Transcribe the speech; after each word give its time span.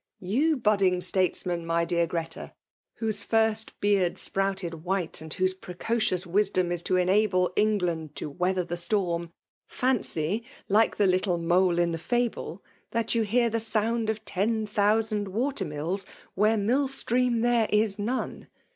'^ 0.01 0.03
You. 0.19 0.57
buddiuf 0.57 1.03
statesmen, 1.03 1.63
my 1.63 1.85
dear 1.85 2.07
Greta, 2.07 2.55
whose 2.95 3.23
first 3.23 3.79
beard 3.79 4.17
sprouted 4.17 4.83
white, 4.83 5.21
and 5.21 5.31
whose, 5.31 5.53
precocious 5.53 6.25
wisdom 6.25 6.71
is 6.71 6.81
to 6.81 6.95
enable 6.95 7.53
England 7.55 8.15
to 8.15 8.27
weather 8.27 8.63
the 8.63 8.79
storxn, 8.81 9.29
fancy, 9.67 10.43
like 10.67 10.97
the 10.97 11.05
little 11.05 11.37
mole 11.37 11.77
in 11.77 11.91
the 11.91 11.99
fable, 11.99 12.63
that 12.89 13.13
you 13.13 13.21
hear 13.21 13.51
the 13.51 13.59
sound 13.59 14.09
of 14.09 14.25
ten 14.25 14.65
thousand 14.65 15.27
water 15.27 15.65
mills, 15.65 16.03
where 16.33 16.57
mill 16.57 16.87
stream 16.87 17.41
there 17.41 17.67
is 17.71 17.99
none. 17.99 18.47